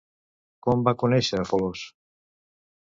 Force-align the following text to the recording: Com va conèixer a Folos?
Com 0.67 0.81
va 0.89 0.95
conèixer 1.03 1.43
a 1.43 1.47
Folos? 1.53 1.87